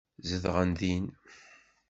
Zedɣen 0.29 0.71
din. 0.79 1.07